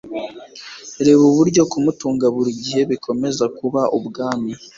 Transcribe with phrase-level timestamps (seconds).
[1.05, 4.51] Reba uburyo kumutunga buri gihe bikomeza kuba ubwami